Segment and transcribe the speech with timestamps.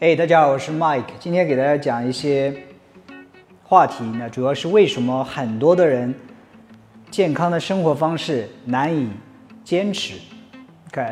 [0.00, 2.54] 哎，大家好，我是 Mike，今天给大家讲一些
[3.62, 4.02] 话题。
[4.18, 6.14] 那主要是为什么很多的人
[7.10, 9.10] 健康的生活方式难以
[9.62, 10.14] 坚持
[10.88, 11.06] ？OK，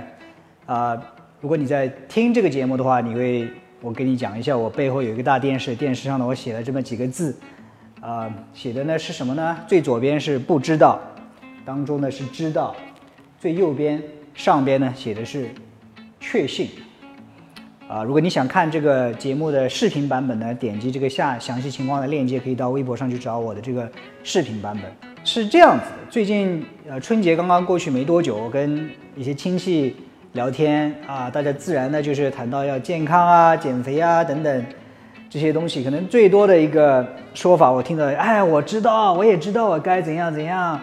[0.65, 0.97] 啊，
[1.39, 3.47] 如果你在听这个节目的话，你会
[3.83, 7.37] 我给你讲一下，我背后有一个大电视，电视上呢我写了这么几个字，
[8.01, 9.59] 啊，写的呢是什么呢？
[9.69, 10.99] 最左边是不知道，
[11.63, 12.75] 当中呢是知道，
[13.39, 14.03] 最右边
[14.33, 15.51] 上边呢写的是
[16.19, 16.71] 确信。
[17.89, 23.91] 啊，如果你想看这个节目的视频版本呢，点击这个下详细情况的链接，可以到微博上去找我的这个
[24.23, 24.85] 视频版本。
[25.25, 29.97] 是这样子，最近呃春节刚刚过去没多久，我跟一些亲戚
[30.35, 34.67] 聊天啊，大家自然呢就是谈到要健康啊、减肥啊等等
[35.31, 40.79] 这些东西，可能最多的一个说法我听到，哎，我知道，我也知道我该怎样怎样。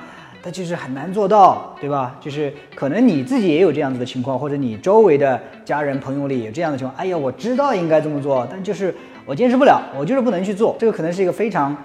[0.46, 2.16] 那就是很难做到，对吧？
[2.22, 6.96] 就是可能你自己也有这样子的情况，或者你周围的家人朋友里有这样的情况。
[6.96, 8.94] 哎呀，我知道应该这么做，但就是
[9.26, 10.76] 我坚持不了，我就是不能去做。
[10.80, 11.76] 这个可能是一个非常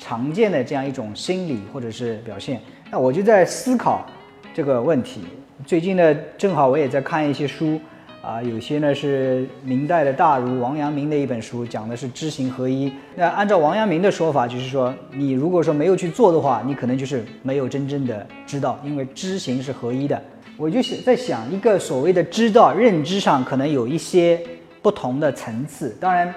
[0.00, 2.60] 常见的这样一种心理或者是表现。
[2.90, 4.04] 那我就在思考
[4.52, 5.22] 这个问题。
[5.64, 7.80] 最近呢，正好我也在看一些书。
[8.20, 12.92] 啊，有些呢是明代的大儒王阳明的一本书，讲的是知行合一。
[13.14, 20.20] 那按照王阳明的说法，就是说你如果说没有去做的话，你可能就是没有真正的知道，因为知行是合一的。
[20.56, 24.40] 我就想在想一个所谓的知道，认知上可能有一些
[24.82, 25.96] 不同的层次。
[26.00, 26.34] 当然，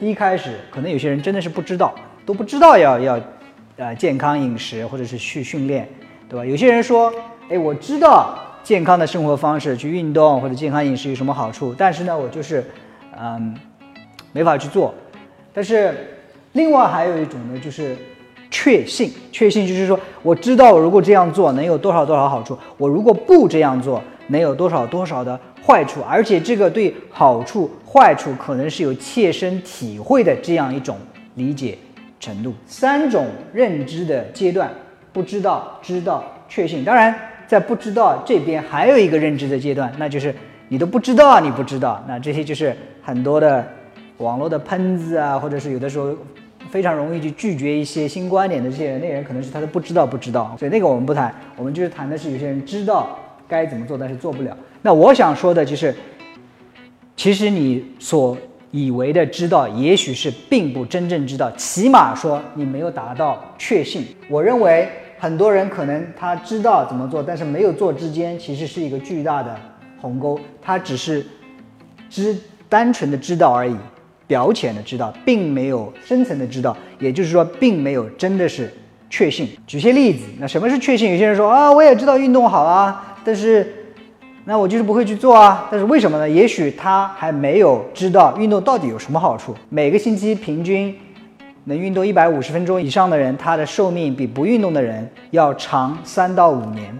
[0.00, 3.20] 一开始可能有些人真的是不知道，都不知道要要，
[3.76, 5.86] 呃，健康饮食或者是去训练，
[6.26, 6.44] 对吧？
[6.44, 7.12] 有些人说，
[7.50, 8.38] 哎，我知道。
[8.68, 11.74] 健康的生活方式去运动或者健康饮食有什么好处？
[11.74, 12.62] 但是呢，我就是，
[13.18, 13.56] 嗯，
[14.30, 14.92] 没法去做。
[15.54, 15.94] 但是
[16.52, 17.96] 另外还有一种呢，就是
[18.50, 19.10] 确信。
[19.32, 30.94] 确信就是说，我知道我如果这样做能有多少多少好处，我如果不这样做能有多少多少的坏处，而且这个对好处坏处可能是有切身体会的这样一种
[31.36, 31.78] 理解
[32.20, 32.52] 程度。
[32.66, 34.70] 三种认知的阶段：
[35.10, 36.84] 不知道、知道、确信。
[36.84, 37.18] 当然。
[37.48, 40.34] 在不知道这边还有一个认知的阶段，那就是
[40.68, 43.66] 你都不知道，你不知道，那这些就是很多的
[44.18, 46.14] 网络的喷子啊，或者是有的时候
[46.68, 54.54] 非常容易去拒绝一些新观点的这些人，那人可能是他都不知道不知道，所以那个我们不谈，我们就是谈的是有些人知道该怎么做，但是做不了。
[54.82, 55.94] 那我想说的就是，
[57.16, 58.36] 其实你所
[58.72, 64.06] 以为的知道，也许是并不真正知道，起码说你没有达到确信。
[64.28, 64.86] 我认为。
[65.20, 69.54] 很多人可能他知道怎么做，但是没有做之间，其实是一个巨大的
[70.00, 70.38] 鸿沟。
[70.62, 71.26] 他只是
[72.08, 72.36] 知
[72.68, 73.74] 单纯的知道而已，
[74.26, 76.76] 表浅的知道，并没有深层的知道。
[77.00, 78.72] 也就是说，并没有真的是
[79.10, 79.48] 确信。
[79.66, 81.10] 举些例子，那什么是确信？
[81.10, 83.74] 有些人说啊，我也知道运动好啊，但是
[84.44, 85.66] 那我就是不会去做啊。
[85.70, 86.28] 但是为什么呢？
[86.28, 89.54] 也许他还没有知道运动到底有什么好处。
[89.68, 90.96] 每个星期平均。
[91.68, 96.98] 能运动一百五十分钟以上的人，他的寿命比不运动的人要长三到五年。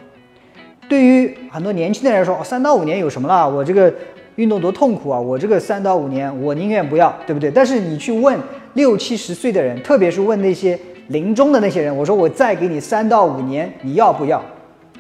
[0.86, 3.48] 对于很多年轻的人来说，三到五年有什么了？
[3.48, 3.90] 我这个
[4.36, 5.18] 运动多痛苦啊！
[5.18, 7.50] 我这个三到五年，我宁愿不要，对不对？
[7.50, 8.38] 但是你去问
[8.74, 14.44] 六七十岁的人，特别是问那些临终的那些人，我说我再给你三到五年，你要不要？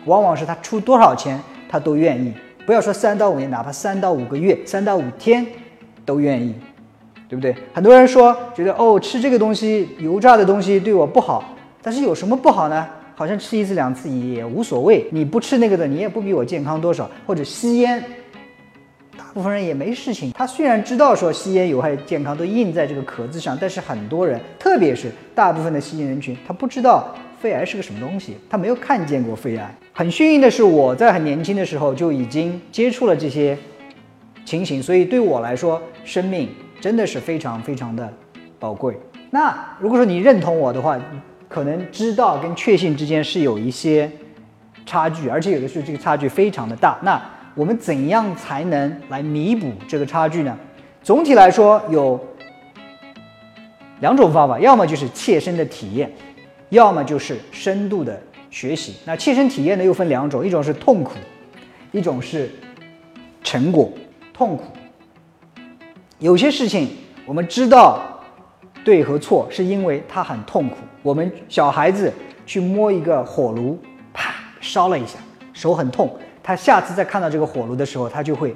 [0.06, 2.32] 往往是他出多少钱，他都愿意。
[2.64, 5.46] 不要说三到五年，哪怕三到五个月、三到五天，
[6.06, 6.54] 都愿意。
[7.28, 7.54] 对不对？
[7.74, 11.44] 很多人说觉得哦，吃这个东西油炸的东西对我不好，
[11.82, 12.86] 但是有什么不好呢？
[13.14, 15.04] 好像吃一次两次也无所谓。
[15.10, 17.10] 你不吃那个的，你也不比我健康多少。
[17.26, 18.02] 或者吸烟，
[19.16, 20.30] 大部分人也没事情。
[20.32, 29.76] 他虽然知道说吸烟有害健康，都印在这个壳子上，但是很多人，特别是大部分的吸烟人群，他不知道肺癌是个什么东西，他没有看见过肺癌。
[29.92, 33.58] 很幸运的是，我在很年轻的时候就已经接触了这些
[34.44, 36.48] 情形，所以对我来说，生命。
[36.80, 38.12] 真的是非常非常的
[38.58, 38.98] 宝贵。
[39.30, 40.98] 那如果说你认同我的话，
[41.48, 44.10] 可能知道跟确信之间是有一些
[44.86, 46.98] 差距，而且有的时候这个差距非常的大。
[47.02, 47.20] 那
[47.54, 50.56] 我们怎样才能来弥补这个差距呢？
[51.02, 52.18] 总体来说有
[54.00, 56.10] 两种方法，要么就是切身的体验，
[56.68, 58.20] 要么就是深度的
[58.50, 58.94] 学习。
[59.04, 61.14] 那切身体验呢又分两种，一种是痛苦，
[61.92, 62.50] 一种是
[63.42, 63.90] 成果。
[64.32, 64.64] 痛苦。
[66.20, 66.88] 有些事情
[67.24, 68.02] 我们知道
[68.84, 70.76] 对和错，是因为它很痛苦。
[71.00, 72.12] 我们小孩子
[72.44, 73.78] 去摸一个火炉，
[74.12, 75.18] 啪烧了一下，
[75.52, 76.10] 手很痛。
[76.42, 78.52] 他下次再看到这个火炉的时候，他就会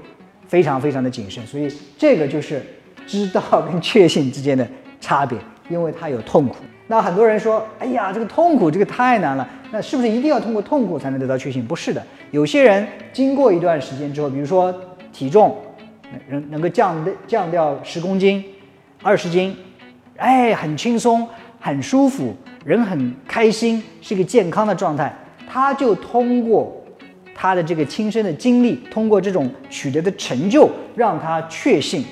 [0.48, 1.46] 非常非常的谨慎。
[1.46, 2.60] 所以这个就是
[3.06, 4.66] 知道跟确信之间的
[5.00, 5.38] 差别，
[5.68, 6.56] 因为它有痛苦。
[6.88, 11.64] 那很多人说：“哎呀，这个痛苦这个太难了。”那是不是一定要通过痛苦才能得到确信？
[11.64, 12.04] 不是的。
[12.32, 14.74] 有些人经过一段时间之后，比如说
[15.12, 15.56] 体重。
[16.28, 18.44] 能能够降降掉十公斤、
[19.02, 19.56] 二十斤，
[20.16, 21.28] 哎，很轻松，
[21.60, 25.14] 很舒服，人很开心，是一个健康的状态。
[25.48, 26.74] 他就通过
[27.34, 32.04] 他的这个亲身的经历，通过这种取得的成就，让他确信，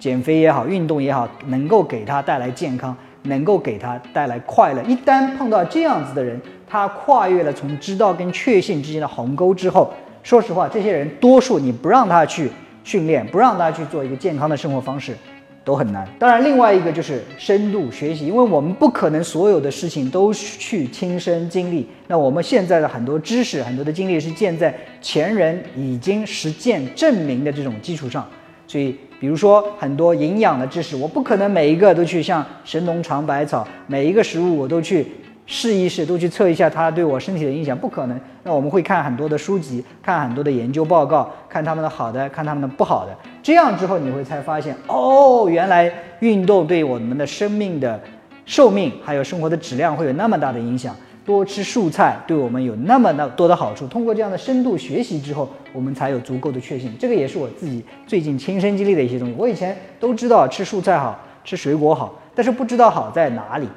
[0.00, 4.82] 减肥也好，运动也好，能够给他带来健康，能够给他带来快乐。
[4.82, 9.92] 一旦碰到这样子的人，他跨越了从知道跟确信之间的鸿沟之后，
[10.24, 12.50] 说实话，这些人多数你不让他去
[12.84, 15.16] 训练，不让大家去做一个健康的生活方式。
[15.64, 16.04] 都很难。
[16.18, 21.86] 当然，另外一个就是深度学习，因为我们不可能所有的事情都去亲身经历。
[22.08, 28.28] 那我们现在的很多知识、很多的经历是建在前人已经实践证明的这种基础上。
[28.66, 35.06] 所以，比如说很多营养的知识，我不可能每一个都去像神农尝百草，每一个食物我都去。
[35.54, 38.18] 试一试，都去测一下它对我身体的影响，不可能。
[38.42, 43.14] 那我们会看很多的书籍，看很多的研究报告，看他们的好的，看他们的不好的。
[43.42, 48.00] 这样之后，你会才发现，哦，原来运动对我们的生命的
[48.46, 50.96] 寿命还有生活的质量会有那么大的影响。
[51.26, 53.86] 多吃蔬菜对我们有那么的多的好处。
[53.86, 56.90] 通过这样的深度学习之后，我们才有足够的确信。
[56.98, 59.34] 这个也是我自己最近亲身经历的一些东西。
[59.36, 63.68] 我以前都知道吃蔬菜好吃水果好，但是不知道好在哪里。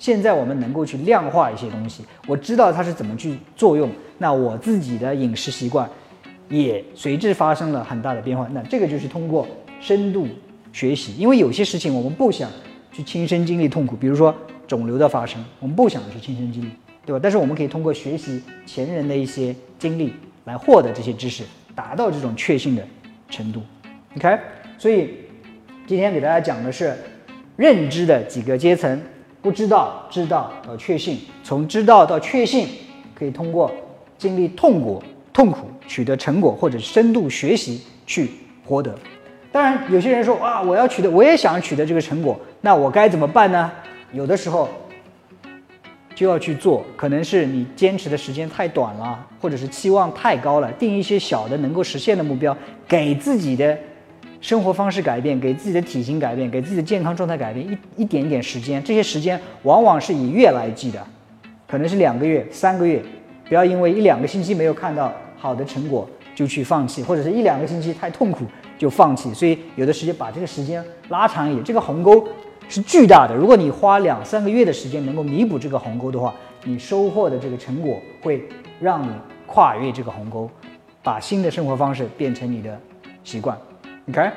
[0.00, 5.86] 现在我们能够去量化一些东西，我知道它是怎么去作用，那我自己的饮食习惯
[6.48, 8.48] 也随之发生了很大的变化。
[8.52, 9.46] 那这个就是通过
[9.78, 10.26] 深度
[10.72, 12.50] 学习，因为有些事情我们不想
[12.90, 14.34] 去亲身经历痛苦，比如说
[14.66, 16.70] 肿瘤的发生，我们不想去亲身经历，
[17.04, 17.20] 对吧？
[17.22, 20.14] 但是我们可以通过学习前人的一些经历
[20.46, 21.44] 来获得这些知识，
[21.74, 22.82] 达到这种确信的
[23.28, 23.60] 程度。
[24.16, 24.38] OK，
[24.78, 25.10] 所以
[25.86, 26.96] 今天给大家讲的是
[27.56, 28.98] 认知的几个阶层。
[29.42, 32.68] 不知道，知道到确信，从知道到确信，
[33.14, 33.70] 可以通过
[34.18, 35.02] 经历痛苦、
[35.32, 38.30] 痛苦取得成果，或者深度学习去
[38.66, 38.94] 获得。
[39.50, 43.70] 当然，有些人说啊，我要取得，我也想取得这个成果，那我该怎么办呢？
[44.12, 44.68] 有的时候
[46.14, 52.54] 就要去做，可能是你坚持的时间太短了，或者是期望太高了，定一些小的能够实现的目标，
[52.86, 53.76] 给自己的。
[54.40, 57.66] 生活方式改变，给自己的体型改变，给自己的健康状态改变，
[57.96, 61.06] 一一点点时间，这些时间往往是以月来计的，
[61.68, 63.02] 可能是两个月、三个月，
[63.46, 68.44] 不要因为一两个星期没有看到好的成果就去放弃，或者是一两个星期太痛苦
[68.78, 69.32] 就放弃。
[69.34, 72.26] 所以有的时间把这个时间拉长一点，这个鸿沟
[72.68, 73.34] 是巨大的。
[73.34, 76.34] 如果你花两三个月的时间能够弥补这个鸿沟的话，
[76.64, 78.42] 你收获的这个成果会
[78.80, 79.10] 让你
[79.46, 80.48] 跨越这个鸿沟，
[81.02, 82.80] 把新的生活方式变成你的
[83.22, 83.58] 习惯。
[84.08, 84.28] OK，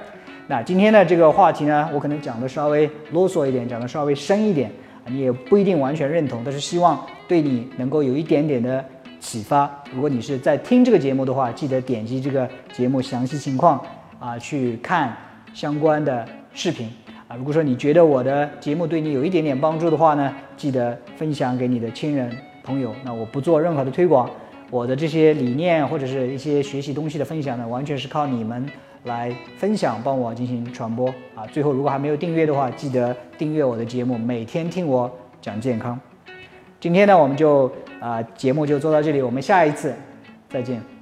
[0.48, 4.70] 那今天的这个话题呢，我可能讲的稍微啰嗦一点，讲的稍微深一点，
[5.08, 8.84] 你也不一定完全认同，但是希望对你能够有一点点的
[9.20, 9.84] 启发。
[9.92, 13.84] 如果你是在听这个节目的话，记得点击这个节目详细情况
[14.20, 15.16] 啊去看
[15.54, 16.92] 相关的视频
[17.28, 17.36] 啊。
[17.36, 22.30] 如果说你觉得我的节目对你有一点点帮助的话呢，记得分享给你的亲人
[22.64, 22.94] 朋友。
[23.04, 24.30] 那我不做任何的推广，
[24.70, 28.70] 我的这些理念或者是一些学习东西的分享呢，完全是靠你们。
[29.04, 31.46] 来分享，帮我进行传播啊！
[31.52, 35.12] 最后，如果还没有订阅的话，记得订阅我的节目，每天听我
[35.42, 36.00] 讲健康。
[36.80, 39.94] 今天呢，我们就啊节目就做到这里，我们下一次
[40.50, 40.93] 再见。